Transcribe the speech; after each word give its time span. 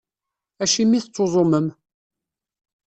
Acimi 0.63 0.95
i 0.97 1.01
tettuẓumem? 1.03 1.67